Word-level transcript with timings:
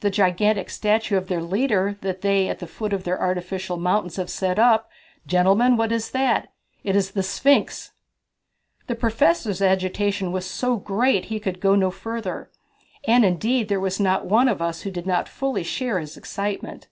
The 0.00 0.10
gigantic 0.10 0.68
statue 0.68 1.16
of 1.16 1.28
their 1.28 1.40
leader 1.40 1.96
that 2.00 2.22
they 2.22 2.48
at 2.48 2.58
the 2.58 2.66
foot 2.66 2.92
of 2.92 3.04
their 3.04 3.20
artificial 3.20 3.76
mountains 3.76 4.16
have 4.16 4.28
set 4.28 4.58
up 4.58 4.90
gentlemen, 5.28 5.76
what 5.76 5.92
is 5.92 6.10
that? 6.10 6.50
It 6.82 6.96
is 6.96 7.12
the 7.12 7.22
Sphinx!" 7.22 7.92
The 8.88 8.96
Professor's 8.96 9.62
agitation 9.62 10.32
was 10.32 10.44
so 10.44 10.74
great 10.76 11.20
that 11.22 11.28
he 11.28 11.38
could 11.38 11.60
go 11.60 11.76
no 11.76 11.92
further. 11.92 12.50
And 13.06 13.24
indeed 13.24 13.68
there 13.68 13.78
was 13.78 14.00
not 14.00 14.26
one 14.26 14.48
of 14.48 14.60
us 14.60 14.80
who 14.82 14.90
did 14.90 15.06
not 15.06 15.28
fully 15.28 15.62
share 15.62 16.00
his 16.00 16.16
excitement. 16.16 16.88